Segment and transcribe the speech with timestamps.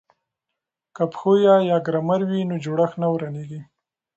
[0.95, 3.61] که پښویه یا ګرامر وي نو جوړښت نه ورانیږي.